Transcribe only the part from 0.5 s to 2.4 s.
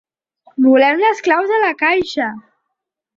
Volem les claus de la caixa!